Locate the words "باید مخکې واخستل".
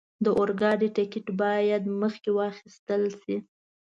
1.41-3.03